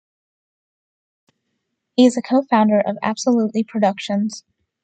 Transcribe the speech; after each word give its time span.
He 1.95 2.07
is 2.07 2.17
a 2.17 2.23
co-founder 2.23 2.79
of 2.79 2.97
Absolutely 3.03 3.63
Productions. 3.63 4.43